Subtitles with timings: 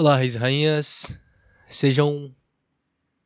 [0.00, 1.18] Olá, reis e rainhas.
[1.68, 2.32] Sejam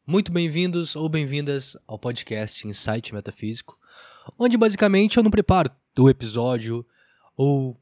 [0.06, 3.78] muito bem-vindos ou bem-vindas ao podcast Insight Metafísico,
[4.38, 6.82] onde basicamente eu não preparo o episódio
[7.36, 7.78] ou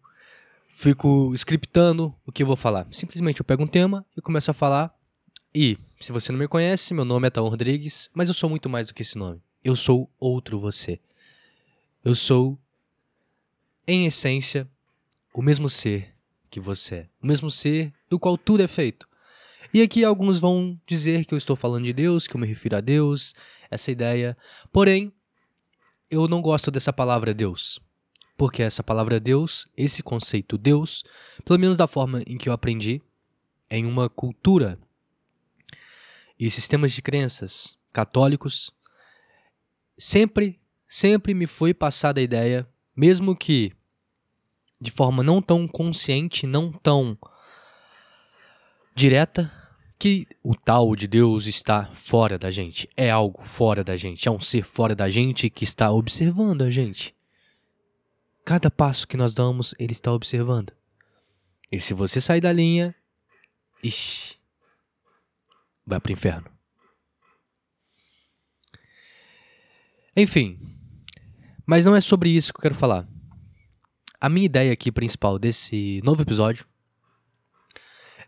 [0.71, 2.84] fico scriptando o que eu vou falar.
[2.90, 4.93] Simplesmente eu pego um tema e começo a falar.
[5.54, 8.69] E, se você não me conhece, meu nome é Taon Rodrigues, mas eu sou muito
[8.69, 9.41] mais do que esse nome.
[9.63, 10.99] Eu sou outro você.
[12.04, 12.59] Eu sou,
[13.87, 14.69] em essência,
[15.33, 16.12] o mesmo ser
[16.51, 17.09] que você é.
[17.23, 19.09] O mesmo ser do qual tudo é feito.
[19.73, 22.77] E aqui alguns vão dizer que eu estou falando de Deus, que eu me refiro
[22.77, 23.34] a Deus,
[23.70, 24.37] essa ideia.
[24.73, 25.12] Porém,
[26.11, 27.78] eu não gosto dessa palavra Deus.
[28.37, 31.05] Porque essa palavra Deus, esse conceito Deus,
[31.45, 33.01] pelo menos da forma em que eu aprendi,
[33.70, 34.78] em uma cultura
[36.39, 38.73] e sistemas de crenças católicos,
[39.97, 40.59] sempre,
[40.89, 43.73] sempre me foi passada a ideia, mesmo que
[44.80, 47.19] de forma não tão consciente, não tão
[48.95, 49.53] direta,
[50.01, 54.31] que o tal de Deus está fora da gente, é algo fora da gente, é
[54.31, 57.14] um ser fora da gente que está observando a gente.
[58.42, 60.73] Cada passo que nós damos, ele está observando.
[61.70, 62.95] E se você sair da linha,
[63.83, 64.36] ixi,
[65.86, 66.51] vai para o inferno.
[70.17, 70.58] Enfim,
[71.67, 73.06] mas não é sobre isso que eu quero falar.
[74.21, 76.67] A minha ideia aqui principal desse novo episódio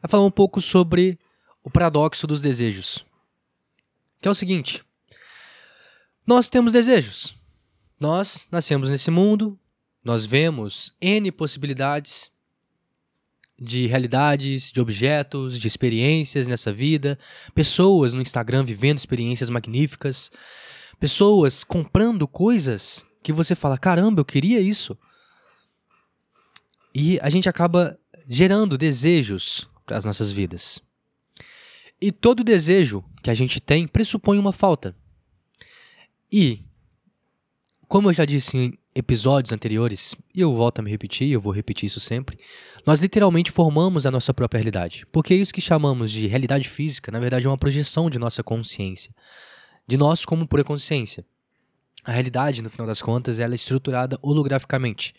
[0.02, 1.18] é falar um pouco sobre
[1.62, 3.04] o paradoxo dos desejos.
[4.18, 4.82] Que é o seguinte:
[6.26, 7.36] nós temos desejos.
[8.00, 9.58] Nós nascemos nesse mundo,
[10.02, 12.32] nós vemos N possibilidades
[13.60, 17.18] de realidades, de objetos, de experiências nessa vida,
[17.54, 20.32] pessoas no Instagram vivendo experiências magníficas,
[20.98, 24.98] pessoas comprando coisas que você fala: caramba, eu queria isso.
[26.94, 27.98] E a gente acaba
[28.28, 30.80] gerando desejos para as nossas vidas.
[32.00, 34.94] E todo desejo que a gente tem pressupõe uma falta.
[36.30, 36.64] E,
[37.88, 41.52] como eu já disse em episódios anteriores, e eu volto a me repetir, eu vou
[41.52, 42.38] repetir isso sempre,
[42.84, 45.06] nós literalmente formamos a nossa própria realidade.
[45.12, 49.14] Porque isso que chamamos de realidade física, na verdade, é uma projeção de nossa consciência.
[49.86, 51.24] De nós como pura consciência.
[52.04, 55.14] A realidade, no final das contas, ela é estruturada holograficamente.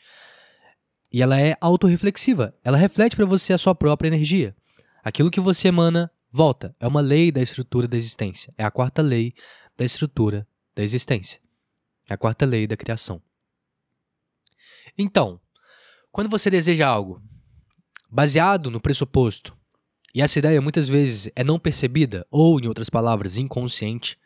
[1.13, 2.57] E ela é autorreflexiva.
[2.63, 4.55] Ela reflete para você a sua própria energia.
[5.03, 6.75] Aquilo que você emana volta.
[6.79, 8.51] É uma lei da estrutura da existência.
[8.57, 9.35] É a quarta lei
[9.77, 11.39] da estrutura da existência.
[12.09, 13.21] É a quarta lei da criação.
[14.97, 15.39] Então,
[16.11, 17.21] quando você deseja algo
[18.09, 19.55] baseado no pressuposto,
[20.15, 24.17] e essa ideia muitas vezes é não percebida, ou, em outras palavras, inconsciente,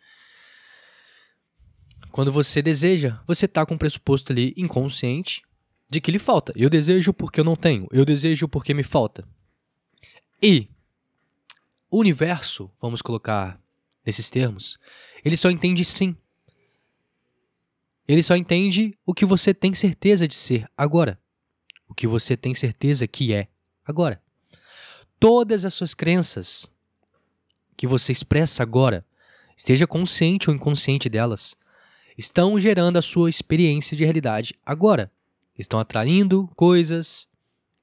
[2.11, 5.46] quando você deseja, você está com um pressuposto ali inconsciente
[5.89, 6.51] de que lhe falta.
[6.55, 9.27] Eu desejo porque eu não tenho, eu desejo porque me falta.
[10.41, 10.69] E
[11.89, 13.59] o universo, vamos colocar
[14.05, 14.77] nesses termos,
[15.23, 16.15] ele só entende sim.
[18.07, 21.19] Ele só entende o que você tem certeza de ser agora.
[21.89, 23.47] O que você tem certeza que é
[23.85, 24.21] agora.
[25.19, 26.71] Todas as suas crenças
[27.75, 29.05] que você expressa agora,
[29.55, 31.55] esteja consciente ou inconsciente delas,
[32.17, 35.11] estão gerando a sua experiência de realidade agora
[35.57, 37.27] estão atraindo coisas,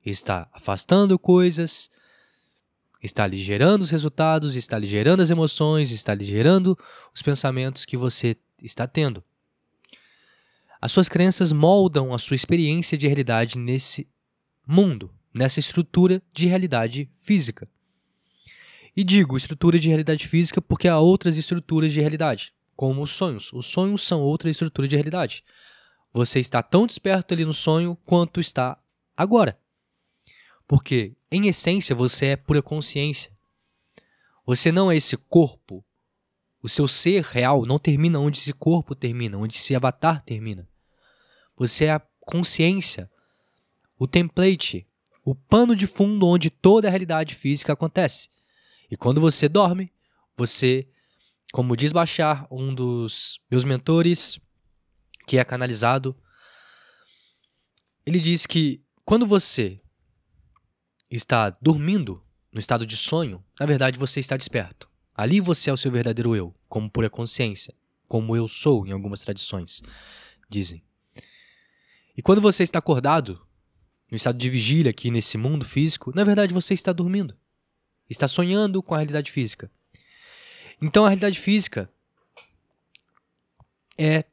[0.04, 1.90] está afastando coisas,
[3.02, 6.78] está lhe gerando os resultados, está lhe gerando as emoções, está lhe gerando
[7.14, 9.22] os pensamentos que você está tendo.
[10.80, 14.06] As suas crenças moldam a sua experiência de realidade nesse
[14.66, 17.68] mundo, nessa estrutura de realidade física.
[18.96, 23.52] E digo estrutura de realidade física porque há outras estruturas de realidade, como os sonhos.
[23.52, 25.42] Os sonhos são outra estrutura de realidade.
[26.14, 28.80] Você está tão desperto ali no sonho quanto está
[29.16, 29.58] agora.
[30.64, 33.32] Porque, em essência, você é pura consciência.
[34.46, 35.84] Você não é esse corpo.
[36.62, 40.68] O seu ser real não termina onde esse corpo termina, onde esse avatar termina.
[41.56, 43.10] Você é a consciência,
[43.98, 44.86] o template,
[45.24, 48.30] o pano de fundo onde toda a realidade física acontece.
[48.88, 49.92] E quando você dorme,
[50.36, 50.86] você,
[51.52, 54.38] como diz Bachar, um dos meus mentores,
[55.26, 56.16] que é canalizado.
[58.04, 59.80] Ele diz que quando você
[61.10, 62.22] está dormindo,
[62.52, 64.88] no estado de sonho, na verdade você está desperto.
[65.14, 67.74] Ali você é o seu verdadeiro eu, como pura consciência,
[68.08, 69.82] como eu sou em algumas tradições,
[70.48, 70.82] dizem.
[72.16, 73.44] E quando você está acordado,
[74.10, 77.36] no estado de vigília aqui nesse mundo físico, na verdade você está dormindo.
[78.08, 79.70] Está sonhando com a realidade física.
[80.80, 81.90] Então a realidade física
[83.98, 84.24] é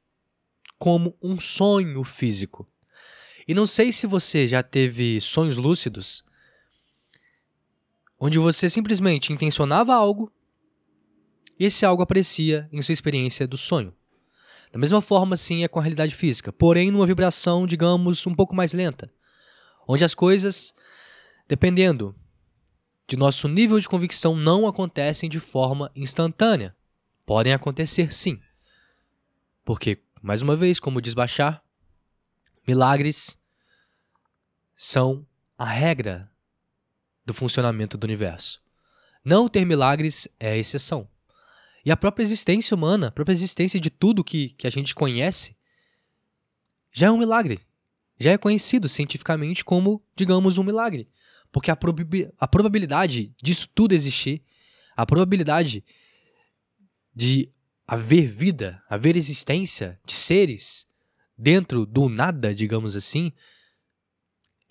[0.81, 2.67] como um sonho físico.
[3.47, 6.23] E não sei se você já teve sonhos lúcidos
[8.19, 10.33] onde você simplesmente intencionava algo
[11.59, 13.93] e esse algo aparecia em sua experiência do sonho.
[14.71, 18.55] Da mesma forma, sim, é com a realidade física, porém numa vibração, digamos, um pouco
[18.55, 19.13] mais lenta,
[19.87, 20.73] onde as coisas,
[21.47, 22.15] dependendo
[23.07, 26.75] de nosso nível de convicção, não acontecem de forma instantânea.
[27.23, 28.39] Podem acontecer sim.
[29.63, 31.63] Porque, mais uma vez, como diz Bachar,
[32.68, 33.39] milagres
[34.75, 35.25] são
[35.57, 36.31] a regra
[37.25, 38.62] do funcionamento do universo.
[39.23, 41.07] Não ter milagres é exceção.
[41.83, 45.56] E a própria existência humana, a própria existência de tudo que, que a gente conhece,
[46.91, 47.59] já é um milagre.
[48.19, 51.09] Já é conhecido cientificamente como, digamos, um milagre.
[51.51, 54.44] Porque a, prob a probabilidade disso tudo existir,
[54.95, 55.83] a probabilidade
[57.13, 57.51] de
[57.91, 60.88] haver vida, haver existência de seres
[61.38, 63.33] dentro do nada, digamos assim,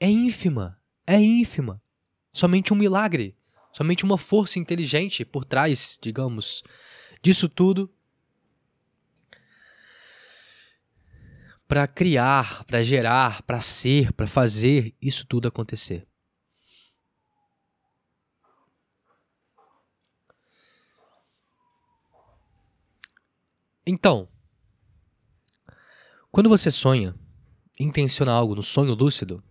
[0.01, 0.81] é ínfima.
[1.07, 1.83] É ínfima.
[2.33, 3.37] Somente um milagre.
[3.75, 6.65] Somente uma força inteligente por trás, digamos,
[7.23, 7.93] disso tudo.
[11.69, 16.09] Para criar, para gerar, para ser, para fazer isso tudo acontecer.
[23.93, 24.29] Então,
[26.31, 27.13] quando você sonha,
[27.77, 29.43] intenciona algo no sonho lúcido,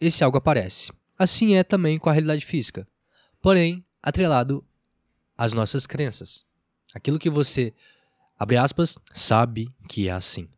[0.00, 0.92] esse algo aparece.
[1.18, 2.86] Assim é também com a realidade física,
[3.42, 4.64] porém atrelado
[5.36, 6.44] às nossas crenças.
[6.94, 7.74] Aquilo que você,
[8.38, 10.48] abre aspas, sabe que é assim.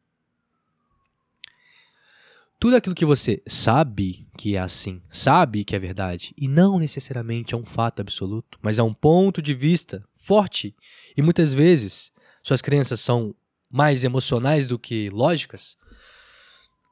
[2.61, 7.55] Tudo aquilo que você sabe que é assim, sabe que é verdade, e não necessariamente
[7.55, 10.77] é um fato absoluto, mas é um ponto de vista forte,
[11.17, 12.13] e muitas vezes
[12.43, 13.35] suas crenças são
[13.71, 15.77] mais emocionais do que lógicas,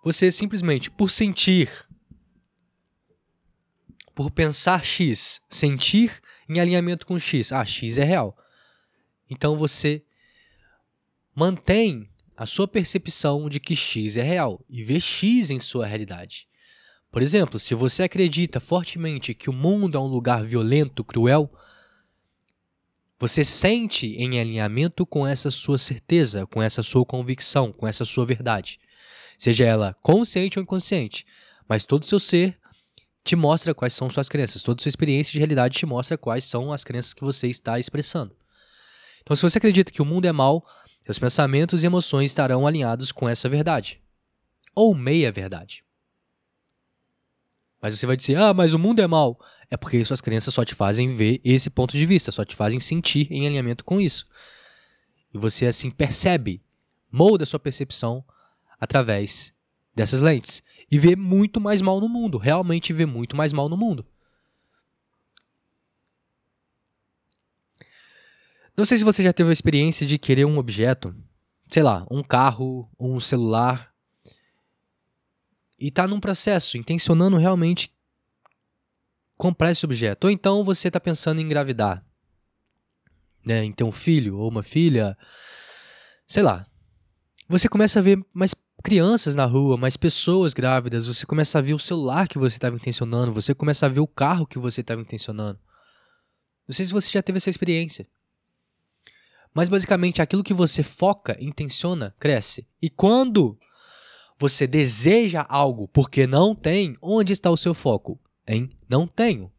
[0.02, 1.68] você simplesmente, por sentir
[4.14, 7.52] por pensar X, sentir em alinhamento com X.
[7.52, 8.36] Ah, X é real.
[9.30, 10.04] Então você
[11.34, 16.46] mantém a sua percepção de que X é real e vê X em sua realidade.
[17.10, 21.50] Por exemplo, se você acredita fortemente que o mundo é um lugar violento, cruel,
[23.20, 28.24] você sente em alinhamento com essa sua certeza, com essa sua convicção, com essa sua
[28.24, 28.80] verdade.
[29.36, 31.26] Seja ela consciente ou inconsciente,
[31.68, 32.58] mas todo o seu ser
[33.22, 34.62] te mostra quais são suas crenças.
[34.62, 38.34] Toda sua experiência de realidade te mostra quais são as crenças que você está expressando.
[39.20, 40.66] Então, se você acredita que o mundo é mal,
[41.02, 44.00] seus pensamentos e emoções estarão alinhados com essa verdade.
[44.74, 45.84] Ou meia verdade.
[47.82, 49.38] Mas você vai dizer, ah, mas o mundo é mal.
[49.70, 52.80] É porque suas crenças só te fazem ver esse ponto de vista, só te fazem
[52.80, 54.26] sentir em alinhamento com isso.
[55.32, 56.60] E você assim percebe,
[57.10, 58.24] molda sua percepção
[58.80, 59.54] através
[59.94, 63.76] dessas lentes e vê muito mais mal no mundo, realmente vê muito mais mal no
[63.76, 64.04] mundo.
[68.76, 71.14] Não sei se você já teve a experiência de querer um objeto,
[71.70, 73.94] sei lá, um carro, um celular,
[75.78, 77.92] e tá num processo, intencionando realmente
[79.40, 80.24] comprar esse objeto.
[80.24, 82.04] Ou então você está pensando em engravidar,
[83.44, 85.16] né, em ter um filho ou uma filha,
[86.26, 86.66] sei lá.
[87.48, 88.54] Você começa a ver mais
[88.84, 92.76] crianças na rua, mais pessoas grávidas, você começa a ver o celular que você estava
[92.76, 95.58] intencionando, você começa a ver o carro que você estava intencionando.
[96.68, 98.06] Não sei se você já teve essa experiência.
[99.54, 102.68] Mas basicamente aquilo que você foca, intenciona, cresce.
[102.80, 103.58] E quando
[104.38, 108.20] você deseja algo porque não tem, onde está o seu foco?
[108.46, 109.50] Em não tenho.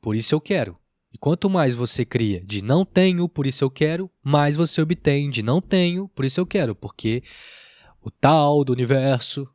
[0.00, 0.78] Por isso eu quero.
[1.12, 5.30] E quanto mais você cria de não tenho, por isso eu quero, mais você obtém
[5.30, 7.22] de não tenho, por isso eu quero, porque
[8.00, 9.48] o tal do universo,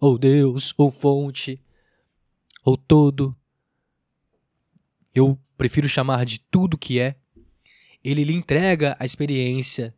[0.00, 1.62] ou Deus, ou fonte,
[2.64, 3.36] ou todo,
[5.14, 7.16] eu prefiro chamar de tudo que é,
[8.02, 9.94] ele lhe entrega a experiência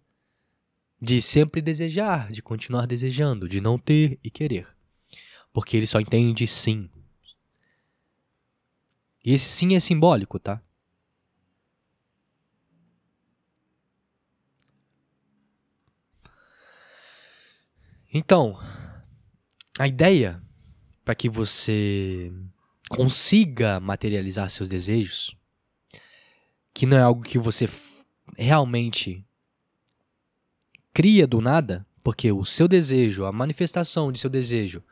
[1.01, 4.69] de sempre desejar, de continuar desejando, de não ter e querer.
[5.53, 6.89] Porque ele só entende sim.
[9.25, 10.63] Esse sim é simbólico, tá?
[18.13, 18.59] Então,
[19.79, 20.43] a ideia
[21.05, 22.33] para que você
[22.89, 25.37] consiga materializar seus desejos,
[26.75, 27.69] que não é algo que você
[28.37, 29.25] realmente
[30.93, 34.83] cria do nada, porque o seu desejo, a manifestação de seu desejo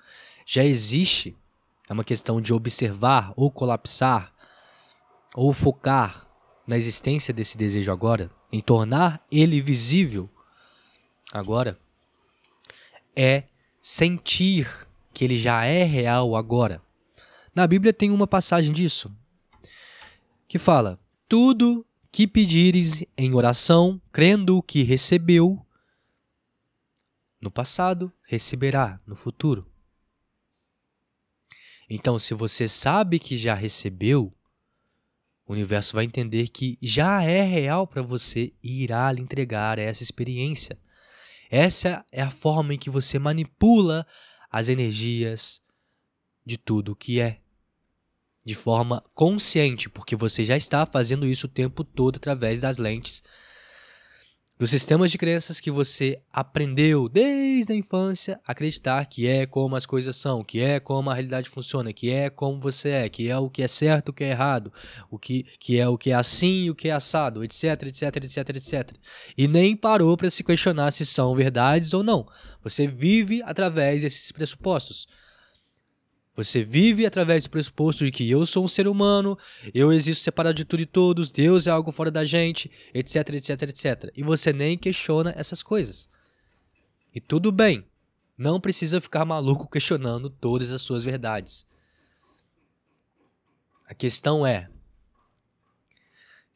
[0.47, 1.37] já existe
[1.88, 4.33] é uma questão de observar ou colapsar
[5.35, 6.28] ou focar
[6.66, 10.28] na existência desse desejo agora, em tornar ele visível
[11.33, 11.78] agora,
[13.16, 13.45] é
[13.80, 16.83] sentir que ele já é real agora.
[17.54, 19.11] Na Bíblia tem uma passagem disso,
[20.47, 25.64] que fala: Tudo que pedires em oração, crendo que recebeu
[27.40, 29.68] no passado, receberá no futuro.
[31.88, 34.33] Então, se você sabe que já recebeu,
[35.47, 40.02] o universo vai entender que já é real para você e irá lhe entregar essa
[40.02, 40.78] experiência.
[41.50, 44.07] Essa é a forma em que você manipula
[44.50, 45.62] as energias
[46.45, 47.40] de tudo que é.
[48.45, 53.23] De forma consciente, porque você já está fazendo isso o tempo todo através das lentes
[54.59, 59.87] dos sistemas de crenças que você aprendeu desde a infância acreditar que é como as
[59.87, 63.38] coisas são, que é como a realidade funciona, que é como você é, que é
[63.38, 64.73] o que é certo, o que é errado,
[65.09, 68.49] o que, que é o que é assim o que é assado, etc, etc, etc,
[68.57, 68.93] etc.
[69.37, 72.27] E nem parou para se questionar se são verdades ou não.
[72.62, 75.07] Você vive através desses pressupostos.
[76.38, 79.37] Você vive através do pressuposto de que eu sou um ser humano,
[79.75, 83.62] eu existo separado de tudo e todos, Deus é algo fora da gente, etc, etc,
[83.62, 84.12] etc.
[84.14, 86.09] E você nem questiona essas coisas.
[87.12, 87.85] E tudo bem,
[88.37, 91.66] não precisa ficar maluco questionando todas as suas verdades.
[93.85, 94.71] A questão é: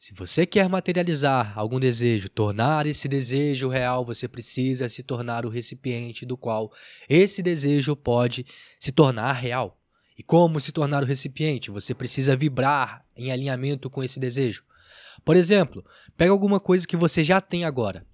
[0.03, 5.49] se você quer materializar algum desejo, tornar esse desejo real, você precisa se tornar o
[5.49, 6.73] recipiente do qual
[7.07, 8.45] esse desejo pode
[8.77, 9.79] se tornar real.
[10.17, 11.71] E como se tornar o recipiente?
[11.71, 14.65] Você precisa vibrar em alinhamento com esse desejo.
[15.23, 15.85] Por exemplo,
[16.17, 18.05] pega alguma coisa que você já tem agora.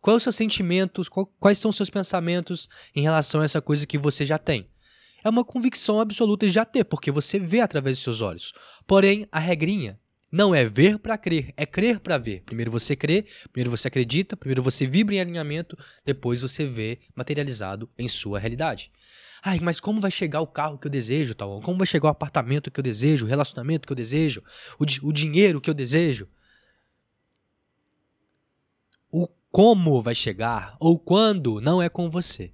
[0.00, 3.86] Quais são os seus sentimentos, quais são os seus pensamentos em relação a essa coisa
[3.86, 4.66] que você já tem?
[5.22, 8.54] É uma convicção absoluta de já ter, porque você vê através dos seus olhos.
[8.86, 10.00] Porém, a regrinha
[10.34, 12.42] não é ver para crer, é crer para ver.
[12.42, 17.88] Primeiro você crê, primeiro você acredita, primeiro você vibra em alinhamento, depois você vê materializado
[17.96, 18.90] em sua realidade.
[19.40, 21.60] Ai, mas como vai chegar o carro que eu desejo, tal?
[21.60, 24.42] Como vai chegar o apartamento que eu desejo, o relacionamento que eu desejo,
[24.76, 26.28] o, o dinheiro que eu desejo?
[29.08, 32.52] O como vai chegar ou quando não é com você.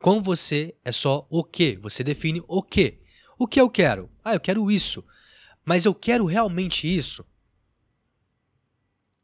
[0.00, 1.76] Com você é só o que.
[1.76, 2.98] Você define o que.
[3.38, 4.10] O que eu quero?
[4.24, 5.04] Ah, eu quero isso.
[5.64, 7.24] Mas eu quero realmente isso?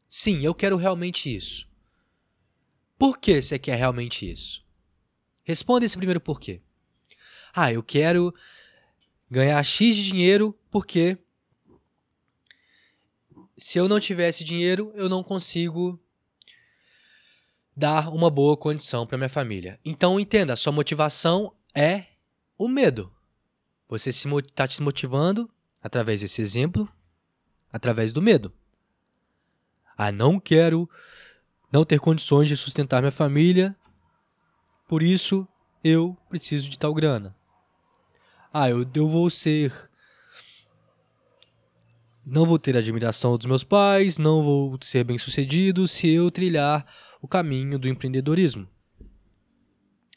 [0.07, 1.67] Sim, eu quero realmente isso.
[2.97, 4.65] Por que você quer realmente isso?
[5.43, 6.61] Responda esse primeiro porquê.
[7.53, 8.33] Ah, eu quero
[9.29, 11.17] ganhar X de dinheiro porque
[13.57, 15.99] se eu não tivesse dinheiro, eu não consigo
[17.75, 19.79] dar uma boa condição para minha família.
[19.85, 22.07] Então entenda, sua motivação é
[22.57, 23.13] o medo.
[23.87, 25.49] Você está se motivando
[25.81, 26.89] Através desse exemplo,
[27.71, 28.51] através do medo.
[29.97, 30.89] Ah, não quero
[31.71, 33.75] não ter condições de sustentar minha família,
[34.87, 35.47] por isso
[35.83, 37.35] eu preciso de tal grana.
[38.51, 39.73] Ah, eu, eu vou ser.
[42.25, 46.85] Não vou ter admiração dos meus pais, não vou ser bem sucedido se eu trilhar
[47.21, 48.67] o caminho do empreendedorismo.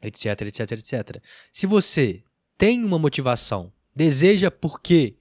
[0.03, 1.23] Etc, etc, etc.
[1.51, 2.23] Se você
[2.59, 5.17] tem uma motivação, deseja por quê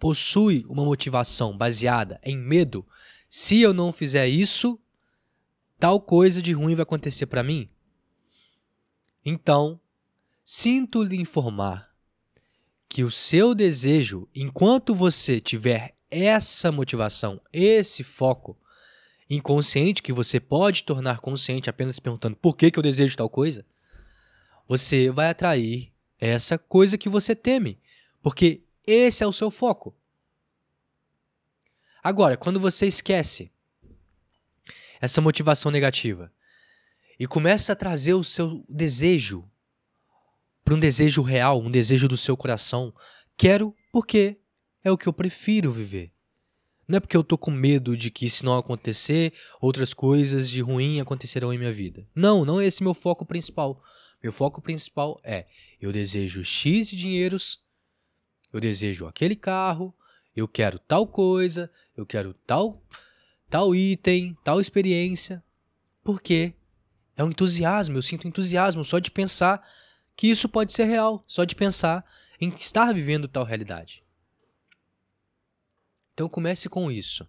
[0.00, 2.84] possui uma motivação baseada em medo,
[3.28, 4.80] se eu não fizer isso,
[5.78, 7.68] tal coisa de ruim vai acontecer para mim?
[9.24, 9.78] Então,
[10.42, 11.90] sinto lhe informar
[12.88, 18.58] que o seu desejo, enquanto você tiver essa motivação, esse foco
[19.28, 23.64] inconsciente que você pode tornar consciente apenas perguntando por que, que eu desejo tal coisa,
[24.66, 27.78] você vai atrair essa coisa que você teme.
[28.22, 29.96] Porque esse é o seu foco.
[32.02, 33.52] Agora, quando você esquece
[35.00, 36.32] essa motivação negativa
[37.18, 39.48] e começa a trazer o seu desejo
[40.64, 42.94] para um desejo real, um desejo do seu coração,
[43.36, 44.40] quero porque
[44.82, 46.12] é o que eu prefiro viver.
[46.88, 50.60] Não é porque eu tô com medo de que se não acontecer, outras coisas de
[50.60, 52.08] ruim acontecerão em minha vida.
[52.14, 53.80] Não, não é esse meu foco principal.
[54.22, 55.46] Meu foco principal é:
[55.80, 57.60] eu desejo X de dinheiros
[58.52, 59.94] eu desejo aquele carro,
[60.34, 62.82] eu quero tal coisa, eu quero tal
[63.50, 65.42] tal item, tal experiência,
[66.04, 66.54] porque
[67.16, 69.68] é um entusiasmo, eu sinto entusiasmo só de pensar
[70.16, 72.04] que isso pode ser real, só de pensar
[72.40, 74.04] em estar vivendo tal realidade.
[76.14, 77.28] Então comece com isso.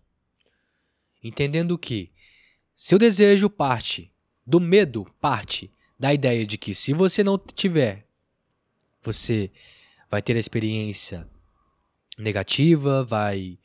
[1.23, 2.11] Entendendo que
[2.75, 4.13] seu desejo parte
[4.45, 8.07] do medo, parte da ideia de que se você não tiver,
[9.01, 9.51] você
[10.11, 11.25] vai ter a experiência
[12.19, 13.57] negativa, vai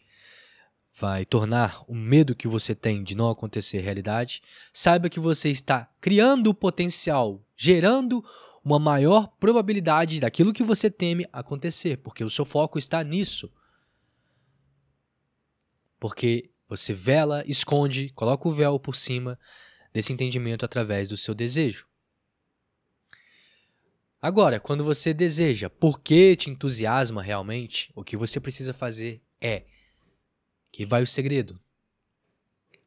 [0.99, 4.41] vai tornar o medo que você tem de não acontecer realidade.
[4.73, 8.25] Saiba que você está criando o potencial, gerando
[8.65, 13.53] uma maior probabilidade daquilo que você teme acontecer, porque o seu foco está nisso.
[16.01, 19.39] Porque você vela, esconde, coloca o véu por cima
[19.93, 21.87] desse entendimento através do seu desejo.
[24.21, 29.65] Agora, quando você deseja, por que te entusiasma realmente, o que você precisa fazer é
[30.73, 31.61] que vai o segredo.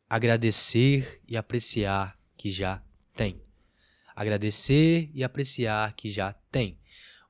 [0.10, 2.84] Agradecer e apreciar que já
[3.16, 3.42] tem.
[4.16, 6.80] Agradecer e apreciar que já tem.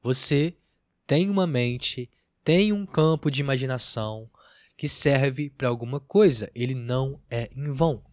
[0.02, 0.58] Você
[1.06, 2.10] tem uma mente,
[2.44, 4.32] tem um campo de imaginação
[4.78, 6.50] que serve para alguma coisa.
[6.56, 8.04] Ele não é em vão.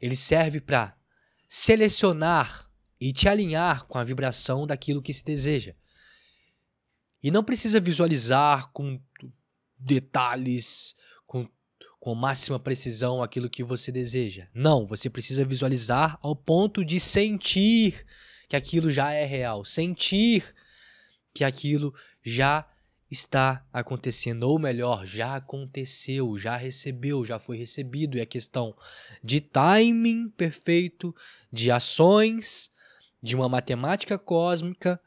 [0.00, 0.96] Ele serve para
[1.46, 2.71] selecionar
[3.04, 5.74] e te alinhar com a vibração daquilo que se deseja.
[7.20, 9.00] E não precisa visualizar com
[9.76, 10.94] detalhes,
[11.26, 11.48] com,
[11.98, 14.46] com máxima precisão aquilo que você deseja.
[14.54, 18.06] Não, você precisa visualizar ao ponto de sentir
[18.48, 20.54] que aquilo já é real, sentir
[21.34, 21.92] que aquilo
[22.22, 22.64] já
[23.10, 28.16] está acontecendo, ou melhor, já aconteceu, já recebeu, já foi recebido.
[28.16, 28.76] E a questão
[29.24, 31.12] de timing perfeito,
[31.52, 32.70] de ações
[33.22, 35.00] de uma matemática cósmica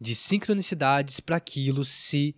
[0.00, 2.34] de sincronicidades para aquilo se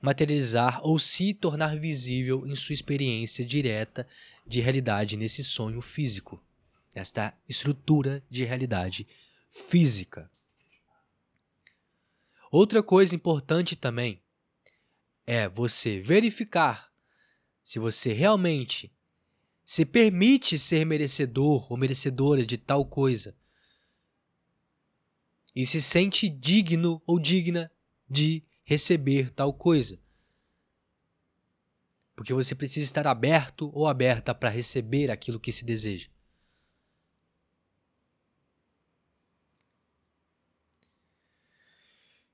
[0.00, 4.08] materializar ou se tornar visível em sua experiência direta
[4.46, 6.42] de realidade nesse sonho físico,
[6.94, 9.06] nesta estrutura de realidade
[9.50, 10.30] física.
[12.50, 14.22] Outra coisa importante também
[15.26, 16.90] é você verificar
[17.62, 18.90] se você realmente
[19.64, 23.36] se permite ser merecedor ou merecedora de tal coisa
[25.54, 27.70] e se sente digno ou digna
[28.08, 30.00] de receber tal coisa.
[32.14, 36.08] Porque você precisa estar aberto ou aberta para receber aquilo que se deseja.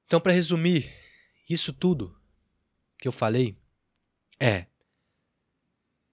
[0.04, 0.90] Então, para resumir,
[1.48, 2.18] isso tudo
[2.98, 3.56] que eu falei
[4.40, 4.66] é: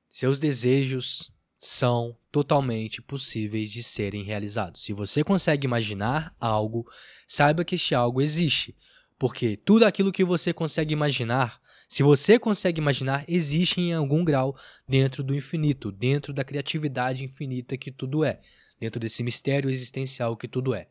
[0.07, 1.34] seus desejos
[1.65, 4.83] são totalmente possíveis de serem realizados.
[4.83, 6.87] Se você consegue imaginar algo,
[7.27, 8.75] saiba que este algo existe,
[9.17, 14.55] porque tudo aquilo que você consegue imaginar, se você consegue imaginar, existe em algum grau
[14.87, 18.41] dentro do infinito, dentro da criatividade infinita que tudo é,
[18.79, 20.87] dentro desse mistério existencial que tudo é.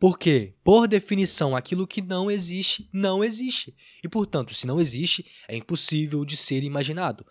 [0.00, 3.76] Porque, por definição, aquilo que não existe, não existe.
[4.02, 7.26] E, portanto, se não existe, é impossível de ser imaginado.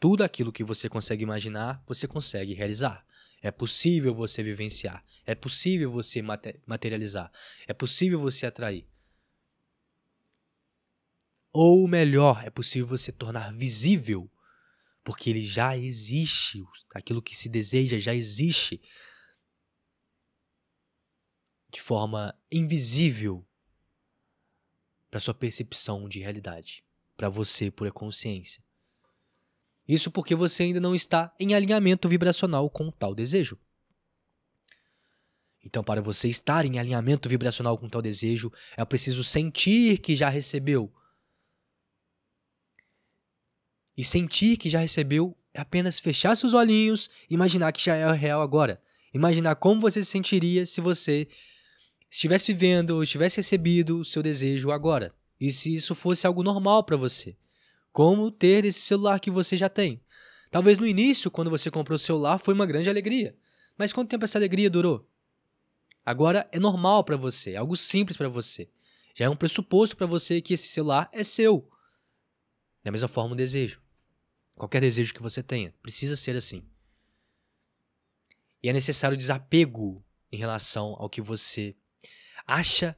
[0.00, 3.06] Tudo aquilo que você consegue imaginar, você consegue realizar.
[3.42, 5.04] É possível você vivenciar.
[5.26, 6.22] É possível você
[6.66, 7.30] materializar.
[7.68, 8.88] É possível você atrair.
[11.52, 14.30] Ou melhor, é possível você tornar visível,
[15.04, 16.62] porque ele já existe.
[16.94, 18.80] Aquilo que se deseja já existe
[21.70, 23.46] de forma invisível
[25.10, 26.84] para sua percepção de realidade,
[27.16, 28.62] para você por consciência.
[29.90, 33.58] Isso porque você ainda não está em alinhamento vibracional com tal desejo.
[35.64, 40.28] Então, para você estar em alinhamento vibracional com tal desejo, é preciso sentir que já
[40.28, 40.92] recebeu.
[43.96, 48.12] E sentir que já recebeu é apenas fechar seus olhinhos e imaginar que já é
[48.12, 48.80] real agora.
[49.12, 51.26] Imaginar como você se sentiria se você
[52.08, 55.12] estivesse vivendo ou estivesse recebido o seu desejo agora.
[55.40, 57.36] E se isso fosse algo normal para você
[57.92, 60.02] como ter esse celular que você já tem.
[60.50, 63.36] Talvez no início, quando você comprou o celular, foi uma grande alegria.
[63.76, 65.08] Mas quanto tempo essa alegria durou?
[66.04, 68.68] Agora é normal para você, é algo simples para você.
[69.14, 71.70] Já é um pressuposto para você que esse celular é seu.
[72.82, 73.82] Da mesma forma, um desejo.
[74.54, 76.66] Qualquer desejo que você tenha, precisa ser assim.
[78.62, 81.76] E é necessário desapego em relação ao que você
[82.46, 82.96] acha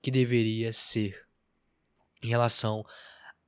[0.00, 1.26] que deveria ser
[2.22, 2.84] em relação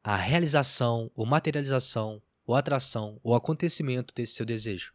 [0.02, 4.92] a realização, ou materialização, ou atração, ou acontecimento desse seu desejo.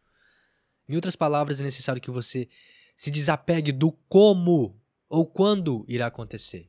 [0.88, 2.48] Em outras palavras, é necessário que você
[2.94, 6.68] se desapegue do como ou quando irá acontecer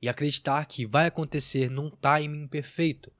[0.00, 3.12] e acreditar que vai acontecer num timing perfeito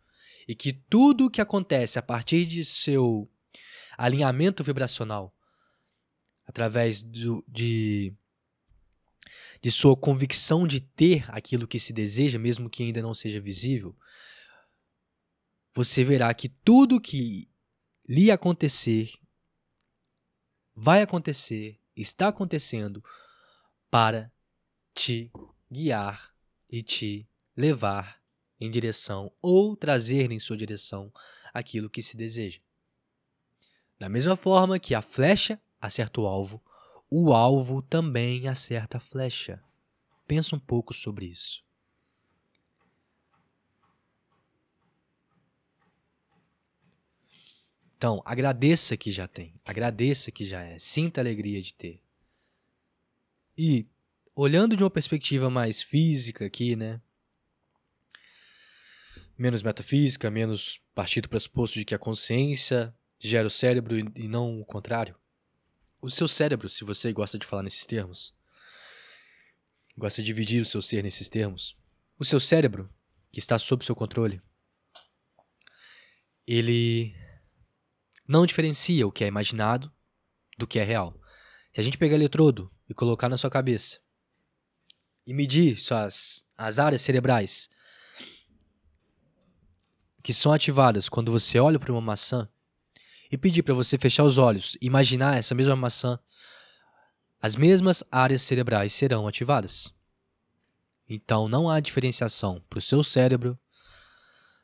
[0.46, 3.28] e que tudo o que acontece a partir de seu
[3.96, 5.34] alinhamento vibracional,
[6.46, 8.14] através do, de,
[9.60, 13.94] de sua convicção de ter aquilo que se deseja, mesmo que ainda não seja visível,
[15.78, 17.48] você verá que tudo que
[18.04, 19.12] lhe acontecer
[20.74, 23.00] vai acontecer, está acontecendo
[23.88, 24.32] para
[24.92, 25.30] te
[25.70, 26.34] guiar
[26.68, 28.20] e te levar
[28.58, 31.12] em direção ou trazer em sua direção
[31.54, 32.58] aquilo que se deseja.
[34.00, 36.60] Da mesma forma que a flecha acerta o alvo,
[37.08, 39.62] o alvo também acerta a flecha.
[40.26, 41.67] Pensa um pouco sobre isso.
[47.98, 52.00] Então, agradeça que já tem, agradeça que já é, sinta a alegria de ter.
[53.56, 53.88] E,
[54.36, 57.02] olhando de uma perspectiva mais física aqui, né?
[59.36, 64.60] Menos metafísica, menos partido do pressuposto de que a consciência gera o cérebro e não
[64.60, 65.16] o contrário.
[66.00, 68.32] O seu cérebro, se você gosta de falar nesses termos,
[69.96, 71.76] gosta de dividir o seu ser nesses termos,
[72.16, 72.88] o seu cérebro,
[73.32, 74.40] que está sob seu controle,
[76.46, 77.12] ele
[78.28, 79.90] não diferencia o que é imaginado
[80.58, 81.18] do que é real.
[81.72, 83.98] Se a gente pegar eletrodo e colocar na sua cabeça
[85.26, 87.70] e medir suas as áreas cerebrais
[90.22, 92.48] que são ativadas quando você olha para uma maçã
[93.30, 96.18] e pedir para você fechar os olhos e imaginar essa mesma maçã,
[97.40, 99.94] as mesmas áreas cerebrais serão ativadas.
[101.08, 103.58] Então não há diferenciação para o seu cérebro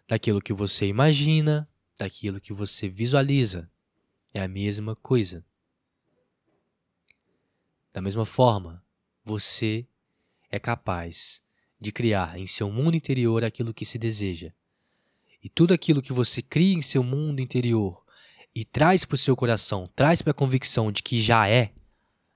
[0.09, 3.71] daquilo que você imagina daquilo que você visualiza.
[4.33, 5.45] É a mesma coisa.
[7.93, 8.85] Da mesma forma,
[9.25, 9.87] você
[10.51, 11.43] é capaz
[11.81, 14.53] de criar em seu mundo interior aquilo que se deseja.
[15.43, 18.05] E tudo aquilo que você cria em seu mundo interior
[18.55, 21.73] e traz para o seu coração, traz para a convicção de que já é,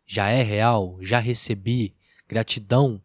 [0.05, 1.95] já é real, já recebi,
[2.29, 3.03] gratidão,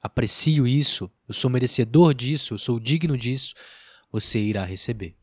[0.00, 3.54] aprecio isso, eu sou merecedor disso, eu sou digno disso,
[4.12, 5.16] você irá receber.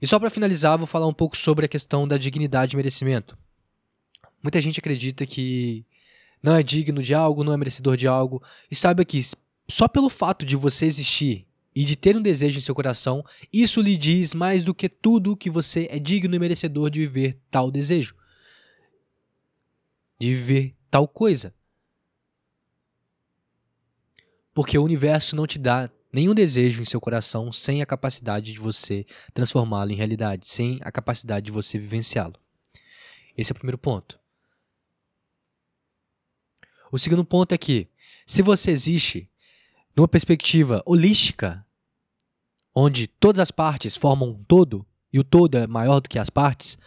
[0.00, 3.36] E só para finalizar, vou falar um pouco sobre a questão da dignidade e merecimento.
[4.42, 5.84] Muita gente acredita que
[6.42, 9.20] não é digno de algo, não é merecedor de algo, e saiba que
[9.68, 13.80] só pelo fato de você existir e de ter um desejo em seu coração, isso
[13.80, 17.70] lhe diz mais do que tudo que você é digno e merecedor de viver tal
[17.70, 18.14] desejo.
[20.18, 21.54] De viver tal coisa.
[24.52, 28.58] Porque o universo não te dá nenhum desejo em seu coração sem a capacidade de
[28.58, 32.34] você transformá-lo em realidade, sem a capacidade de você vivenciá-lo.
[33.36, 34.18] Esse é o primeiro ponto.
[36.92, 37.88] O segundo ponto é que,
[38.26, 39.30] se você existe
[39.96, 41.64] numa perspectiva holística,
[42.74, 46.30] onde todas as partes formam um todo, e o todo é maior do que as
[46.30, 46.78] partes,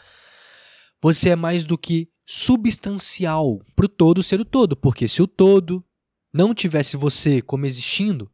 [1.01, 5.27] você é mais do que substancial para o todo ser o todo, porque se o
[5.27, 5.83] todo
[6.31, 8.31] não tivesse você como existindo,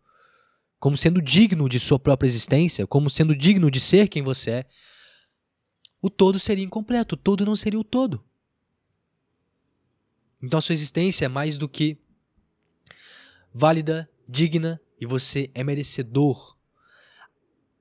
[0.79, 4.65] como sendo digno de sua própria existência, como sendo digno de ser quem você é,
[6.01, 8.23] o todo seria incompleto, o todo não seria o todo.
[10.41, 11.97] Então sua existência é mais do que
[13.53, 16.57] válida, digna e você é merecedor.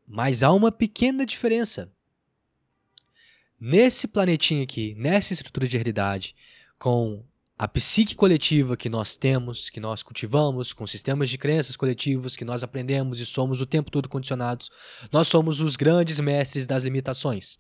[0.06, 1.92] Mas há uma pequena diferença.
[3.61, 6.34] Nesse planetinho aqui, nessa estrutura de realidade,
[6.78, 7.24] com
[7.59, 12.44] a psique coletiva que nós temos, que nós cultivamos, com sistemas de crenças coletivos que
[12.44, 14.71] nós aprendemos e somos o tempo todo condicionados,
[15.11, 17.59] nós somos os grandes mestres das limitações.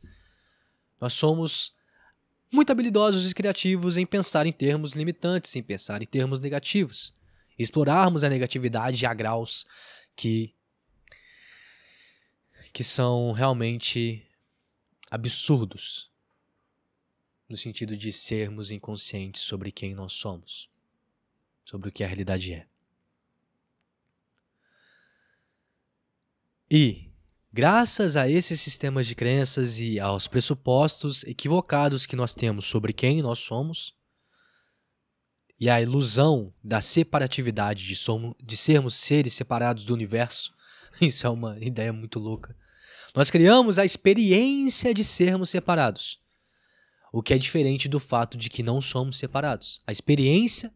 [1.00, 1.74] Nós somos
[2.52, 7.12] muito habilidosos e criativos em pensar em termos limitantes, em pensar em termos negativos,
[7.58, 9.66] explorarmos a negatividade a graus
[10.14, 10.54] que
[12.72, 14.24] que são realmente
[15.10, 16.08] absurdos
[17.48, 20.68] no sentido de sermos inconscientes sobre quem nós somos,
[21.64, 22.66] sobre o que a realidade é.
[26.70, 27.10] E,
[27.50, 33.22] graças a esses sistemas de crenças e aos pressupostos equivocados que nós temos sobre quem
[33.22, 33.96] nós somos,
[35.58, 40.54] e a ilusão da separatividade de, somos, de sermos seres separados do universo,
[41.00, 42.54] isso é uma ideia muito louca.
[43.14, 46.20] Nós criamos a experiência de sermos separados.
[47.12, 49.82] O que é diferente do fato de que não somos separados.
[49.86, 50.72] A experiência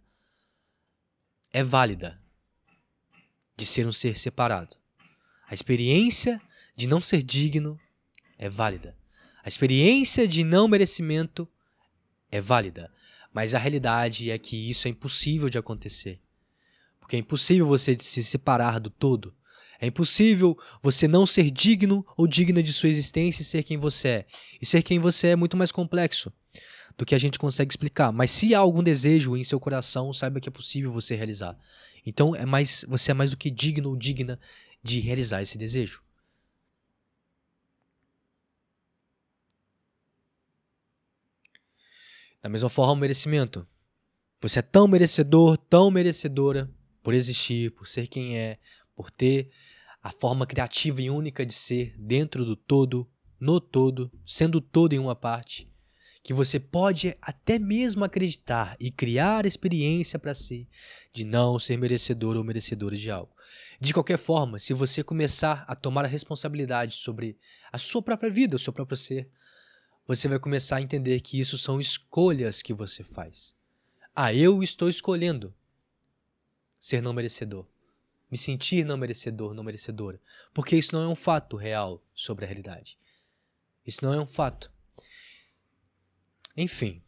[1.53, 2.21] é válida
[3.57, 4.77] de ser um ser separado.
[5.47, 6.41] A experiência
[6.75, 7.79] de não ser digno
[8.39, 8.97] é válida.
[9.45, 11.49] A experiência de não merecimento
[12.31, 12.91] é válida.
[13.33, 16.21] Mas a realidade é que isso é impossível de acontecer.
[16.99, 19.35] Porque é impossível você se separar do todo.
[19.83, 24.09] É impossível você não ser digno ou digna de sua existência e ser quem você
[24.09, 24.27] é.
[24.61, 26.33] E ser quem você é é muito mais complexo
[26.97, 28.13] do que a gente consegue explicar.
[28.13, 31.59] Mas se há algum desejo em seu coração, saiba que é possível você realizar.
[32.07, 34.39] Então é mais, você é mais do que digno ou digna
[34.85, 36.01] de realizar esse desejo.
[42.41, 43.67] Da mesma forma, o merecimento.
[44.41, 46.71] Você é tão merecedor, tão merecedora
[47.03, 48.61] por existir, por ser quem é,
[48.95, 49.51] por ter
[50.03, 54.99] a forma criativa e única de ser dentro do todo, no todo, sendo todo em
[54.99, 55.71] uma parte,
[56.23, 60.69] que você pode até mesmo acreditar e criar experiência para si
[61.13, 63.35] de não ser merecedor ou merecedora de algo.
[63.81, 67.37] De qualquer forma, se você começar a tomar a responsabilidade sobre
[67.73, 69.29] a sua própria vida, o seu próprio ser,
[70.07, 73.55] você vai começar a entender que isso são escolhas que você faz.
[74.15, 75.55] Ah, eu estou escolhendo
[76.79, 77.67] ser não merecedor.
[78.33, 80.19] Me sentir não merecedor, não merecedora.
[80.55, 82.97] Porque isso não é um fato real sobre a realidade.
[83.87, 84.73] Isso não é um fato.
[86.57, 87.03] Enfim.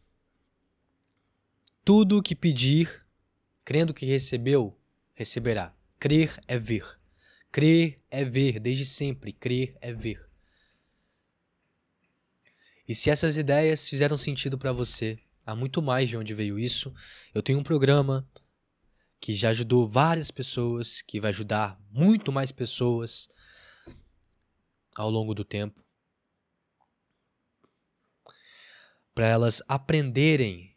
[1.83, 3.03] Tudo o que pedir,
[3.63, 4.79] crendo que recebeu,
[5.15, 5.75] receberá.
[5.99, 6.99] Crer é ver.
[7.51, 9.33] Crer é ver, desde sempre.
[9.33, 10.23] Crer é ver.
[12.87, 16.93] E se essas ideias fizeram sentido para você, há muito mais de onde veio isso,
[17.33, 18.29] eu tenho um programa
[19.19, 23.29] que já ajudou várias pessoas, que vai ajudar muito mais pessoas
[24.97, 25.83] ao longo do tempo.
[29.13, 30.75] Para elas aprenderem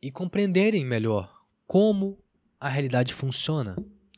[0.00, 2.22] e compreenderem melhor como
[2.58, 3.76] a realidade funciona,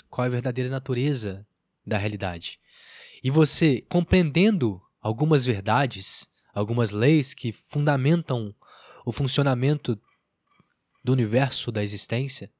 [0.08, 1.46] qual é a verdadeira natureza
[1.84, 2.60] da realidade.
[3.22, 8.54] E você, compreendendo algumas verdades, algumas leis que fundamentam
[9.04, 10.00] o funcionamento
[11.02, 12.50] do universo da existência,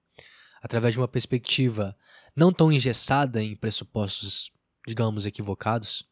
[0.61, 1.96] através de uma perspectiva
[2.35, 4.53] não tão engessada em pressupostos,
[4.87, 6.05] digamos, equivocados,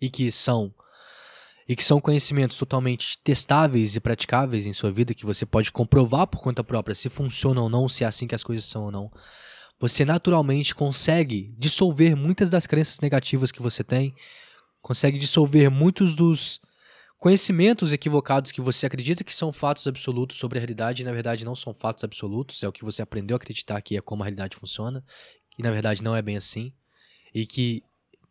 [0.00, 0.74] e que são
[1.68, 6.26] e que são conhecimentos totalmente testáveis e praticáveis em sua vida, que você pode comprovar
[6.26, 8.90] por conta própria se funciona ou não, se é assim que as coisas são ou
[8.90, 9.10] não,
[9.78, 14.12] você naturalmente consegue dissolver muitas das crenças negativas que você tem,
[14.82, 16.60] consegue dissolver muitos dos
[17.22, 21.44] conhecimentos equivocados que você acredita que são fatos absolutos sobre a realidade e na verdade
[21.44, 24.26] não são fatos absolutos, é o que você aprendeu a acreditar que é como a
[24.26, 25.04] realidade funciona,
[25.56, 26.72] e na verdade não é bem assim,
[27.32, 27.84] e que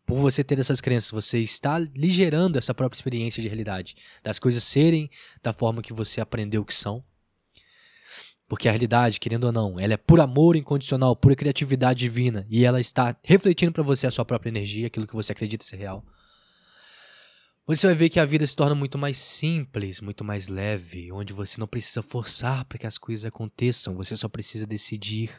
[0.04, 4.38] por você ter essas crenças, você está lhe gerando essa própria experiência de realidade, das
[4.38, 5.08] coisas serem
[5.42, 7.02] da forma que você aprendeu que são.
[8.46, 12.62] Porque a realidade, querendo ou não, ela é por amor incondicional, pura criatividade divina, e
[12.62, 16.04] ela está refletindo para você a sua própria energia, aquilo que você acredita ser real.
[17.66, 21.32] Você vai ver que a vida se torna muito mais simples, muito mais leve, onde
[21.32, 25.30] você não precisa forçar para que as coisas aconteçam, você só precisa decidir,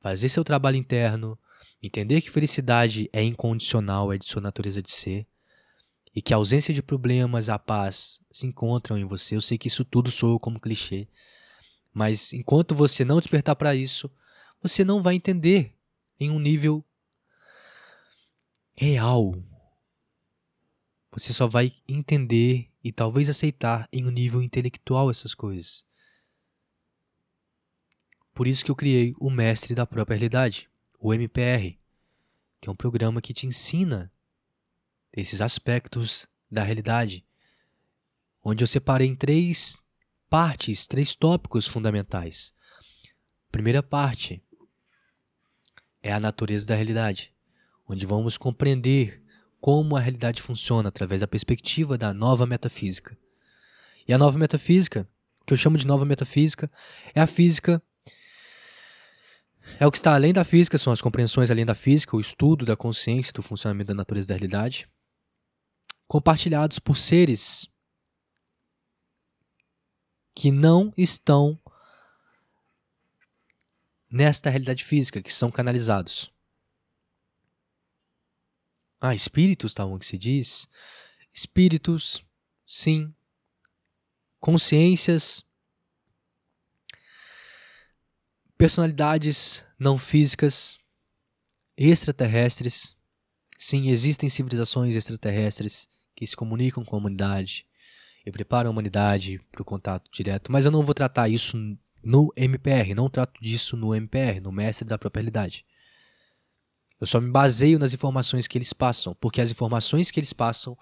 [0.00, 1.38] fazer seu trabalho interno,
[1.82, 5.26] Entender que felicidade é incondicional, é de sua natureza de ser,
[6.14, 9.34] e que a ausência de problemas, a paz se encontram em você.
[9.34, 11.08] Eu sei que isso tudo soa como clichê,
[11.92, 14.08] mas enquanto você não despertar para isso,
[14.62, 15.74] você não vai entender
[16.20, 16.84] em um nível
[18.76, 19.34] real.
[21.12, 25.84] Você só vai entender e talvez aceitar em um nível intelectual essas coisas.
[28.34, 30.68] Por isso que eu criei o Mestre da Própria Realidade
[31.02, 31.76] o MPR,
[32.60, 34.10] que é um programa que te ensina
[35.12, 37.26] esses aspectos da realidade,
[38.42, 39.82] onde eu separei em três
[40.30, 42.54] partes, três tópicos fundamentais.
[43.50, 44.40] Primeira parte
[46.00, 47.34] é a natureza da realidade,
[47.86, 49.21] onde vamos compreender
[49.62, 53.16] como a realidade funciona através da perspectiva da nova metafísica.
[54.08, 55.08] E a nova metafísica,
[55.46, 56.68] que eu chamo de nova metafísica,
[57.14, 57.80] é a física
[59.78, 62.66] é o que está além da física, são as compreensões além da física, o estudo
[62.66, 64.88] da consciência, do funcionamento da natureza da realidade,
[66.08, 67.70] compartilhados por seres
[70.34, 71.56] que não estão
[74.10, 76.31] nesta realidade física, que são canalizados.
[79.04, 80.68] Ah, espíritos, tal tá que se diz.
[81.34, 82.24] Espíritos,
[82.64, 83.12] sim.
[84.38, 85.44] Consciências
[88.62, 90.78] personalidades não físicas,
[91.76, 92.96] extraterrestres.
[93.58, 97.66] Sim, existem civilizações extraterrestres que se comunicam com a humanidade
[98.24, 101.56] e preparam a humanidade para o contato direto, mas eu não vou tratar isso
[102.00, 105.66] no MPR, não trato disso no MPR, no Mestre da Própria Realidade.
[107.02, 110.78] Eu só me baseio nas informações que eles passam, porque as informações que eles passam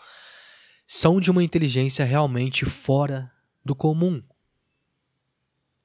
[0.87, 3.33] são de uma inteligência realmente fora
[3.65, 4.23] do comum,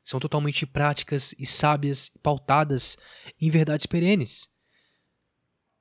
[0.04, 2.98] são totalmente práticas e sábias, pautadas
[3.40, 4.50] em verdades perenes.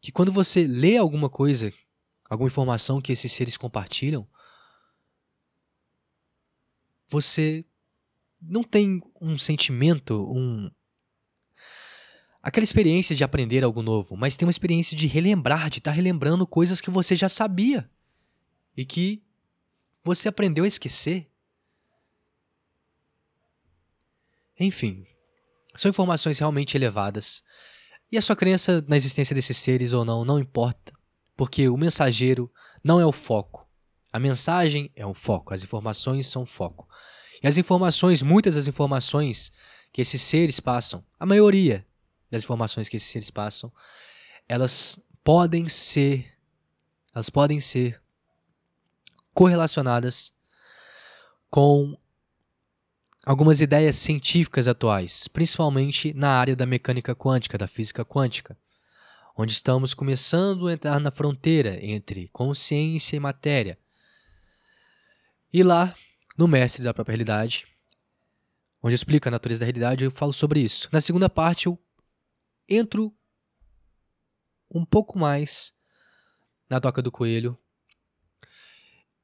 [0.01, 1.73] Que quando você lê alguma coisa,
[2.31, 4.25] alguma informação que esses seres compartilham,
[7.09, 7.65] você
[8.41, 10.71] não tem um sentimento, um
[12.45, 15.95] aquela experiência de aprender algo novo, mas tem uma experiência de relembrar, de estar tá
[15.95, 17.91] relembrando coisas que você já sabia
[18.77, 19.23] e que
[20.05, 21.27] você aprendeu a esquecer.
[24.61, 25.07] Enfim,
[25.75, 27.43] são informações realmente elevadas.
[28.13, 30.93] E a sua crença na existência desses seres ou não, não importa,
[31.35, 32.53] porque o mensageiro
[32.85, 33.67] não é o foco.
[34.13, 36.87] A mensagem é um foco, as informações são foco.
[37.43, 39.51] E as informações, muitas das informações
[39.91, 41.87] que esses seres passam, a maioria
[42.35, 43.73] das informações que esses seres passam,
[44.49, 46.33] elas podem ser
[47.15, 48.03] elas podem ser
[49.33, 50.35] correlacionadas
[51.49, 51.97] com
[53.25, 58.59] algumas ideias científicas atuais, principalmente na área da mecânica quântica, da física quântica,
[59.37, 63.79] onde estamos começando a entrar na fronteira entre consciência e matéria.
[65.53, 65.95] E lá,
[66.37, 67.65] no Mestre da Própria Realidade,
[68.83, 70.89] onde explica a natureza da realidade, eu falo sobre isso.
[70.91, 71.79] Na segunda parte, eu
[72.69, 73.15] entro
[74.71, 75.75] um pouco mais
[76.69, 77.57] na toca do coelho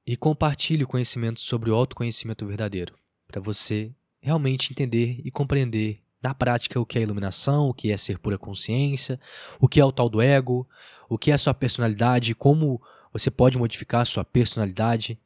[0.06, 2.94] e compartilho conhecimento sobre o autoconhecimento verdadeiro,
[3.26, 7.96] para você realmente entender e compreender na prática o que é iluminação, o que é
[7.96, 9.18] ser pura consciência,
[9.58, 10.68] o que é o tal do ego,
[11.08, 12.80] o que é a sua personalidade, como
[13.12, 15.18] você pode modificar a sua personalidade,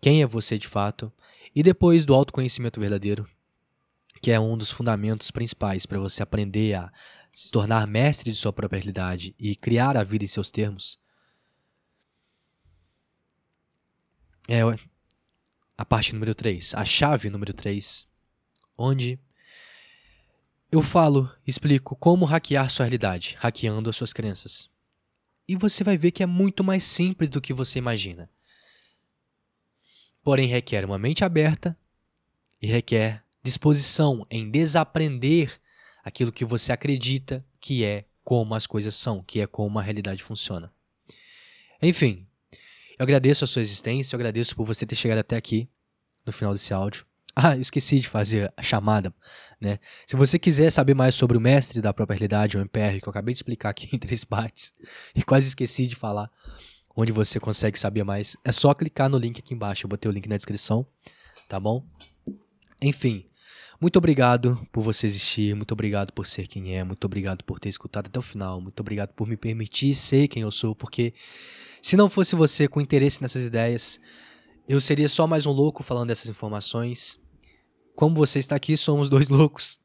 [0.00, 1.12] quem é você de fato,
[1.54, 3.28] e depois do autoconhecimento verdadeiro,
[4.22, 6.92] que é um dos fundamentos principais para você aprender a
[7.32, 10.96] se tornar mestre de sua própria realidade e criar a vida em seus termos.
[14.48, 14.60] É
[15.76, 18.06] a parte número 3, a chave número 3,
[18.78, 19.18] onde
[20.70, 24.70] eu falo, explico como hackear sua realidade, hackeando as suas crenças.
[25.48, 28.30] E você vai ver que é muito mais simples do que você imagina.
[30.22, 31.76] Porém, requer uma mente aberta
[32.60, 35.60] e requer disposição em desaprender
[36.04, 40.22] aquilo que você acredita que é como as coisas são, que é como a realidade
[40.22, 40.72] funciona.
[41.80, 42.26] Enfim,
[42.98, 45.68] eu agradeço a sua existência, eu agradeço por você ter chegado até aqui
[46.24, 47.04] no final desse áudio.
[47.34, 49.12] Ah, eu esqueci de fazer a chamada,
[49.58, 49.78] né?
[50.06, 53.10] Se você quiser saber mais sobre o mestre da própria realidade, o MPR, que eu
[53.10, 54.74] acabei de explicar aqui em três partes
[55.16, 56.30] e quase esqueci de falar,
[56.94, 59.86] onde você consegue saber mais, é só clicar no link aqui embaixo.
[59.86, 60.86] Eu botei o link na descrição,
[61.48, 61.82] tá bom?
[62.82, 63.24] Enfim,
[63.82, 67.68] muito obrigado por você existir, muito obrigado por ser quem é, muito obrigado por ter
[67.68, 71.12] escutado até o final, muito obrigado por me permitir ser quem eu sou, porque
[71.80, 74.00] se não fosse você com interesse nessas ideias,
[74.68, 77.20] eu seria só mais um louco falando dessas informações.
[77.96, 79.80] Como você está aqui, somos dois loucos.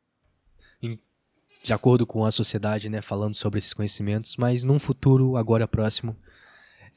[1.63, 6.15] De acordo com a sociedade, né, falando sobre esses conhecimentos, mas num futuro agora próximo,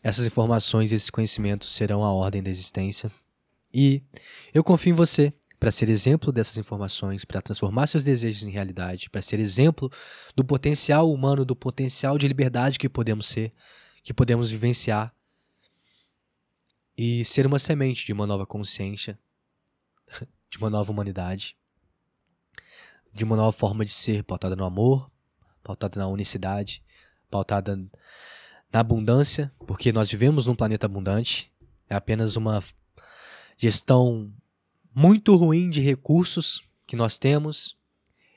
[0.03, 3.11] essas informações e esses conhecimentos serão a ordem da existência.
[3.73, 4.03] E
[4.53, 9.11] eu confio em você para ser exemplo dessas informações, para transformar seus desejos em realidade,
[9.11, 9.93] para ser exemplo
[10.35, 13.53] do potencial humano, do potencial de liberdade que podemos ser
[14.03, 15.15] que podemos vivenciar
[16.97, 19.19] e ser uma semente de uma nova consciência,
[20.51, 21.55] de uma nova humanidade,
[23.13, 25.11] de uma nova forma de ser pautada no amor,
[25.63, 26.83] pautada na unicidade,
[27.31, 27.77] pautada
[28.73, 31.53] na abundância, porque nós vivemos num planeta abundante,
[31.91, 32.65] é apenas uma
[33.59, 34.33] gestão
[34.95, 37.77] muito ruim de recursos que nós temos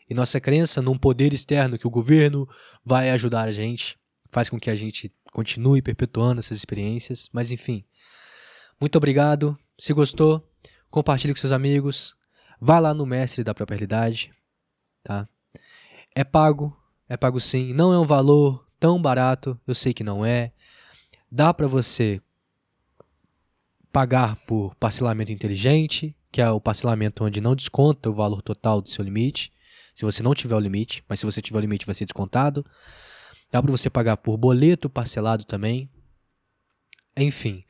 [0.09, 2.47] e nossa crença num poder externo que o governo
[2.85, 3.97] vai ajudar a gente
[4.33, 7.29] faz com que a gente continue perpetuando essas experiências.
[7.31, 7.85] Mas enfim,
[8.81, 9.57] muito obrigado.
[9.77, 10.45] Se gostou,
[10.89, 12.17] compartilhe com seus amigos.
[12.59, 14.33] Vá lá no Mestre da Própria Realidade.
[15.03, 15.29] Tá?
[16.15, 16.75] É pago,
[17.07, 17.73] é pago sim.
[17.73, 20.51] Não é um valor tão barato, eu sei que não é.
[21.31, 22.19] Dá para você
[23.91, 28.89] pagar por parcelamento inteligente, que é o parcelamento onde não desconta o valor total do
[28.89, 29.53] seu limite,
[29.93, 32.65] se você não tiver o limite, mas se você tiver o limite vai ser descontado.
[33.51, 35.87] Dá para você pagar por boleto parcelado também.
[37.15, 37.63] Enfim,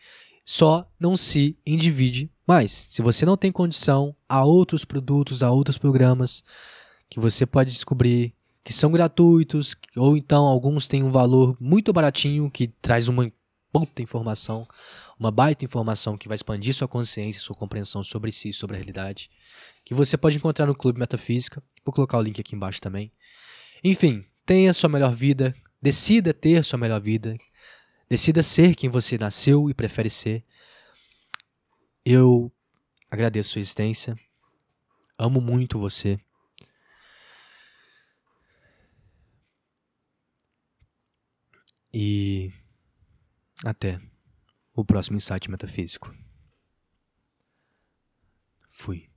[0.45, 2.87] só não se endivide mais.
[2.89, 6.41] Se você não tem condição, há outros produtos, há outros programas
[7.09, 12.49] que você pode descobrir que são gratuitos, ou então alguns têm um valor muito baratinho
[12.49, 13.29] que traz uma
[13.73, 14.65] puta informação,
[15.23, 19.29] uma baita informação que vai expandir sua consciência, sua compreensão sobre si, sobre a realidade,
[19.85, 21.63] que você pode encontrar no Clube Metafísica.
[21.85, 23.11] Vou colocar o link aqui embaixo também.
[23.83, 27.37] Enfim, tenha sua melhor vida, Decida ter sua melhor vida.
[28.09, 30.45] Decida ser quem você nasceu e prefere ser.
[32.05, 32.49] Eu
[33.11, 34.15] agradeço sua existência.
[35.17, 36.17] Amo muito você.
[41.93, 42.53] E
[43.65, 43.99] até
[44.73, 46.13] o próximo insight metafísico.
[48.69, 49.12] Fui.